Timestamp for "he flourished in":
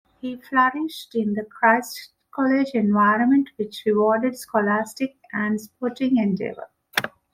0.19-1.35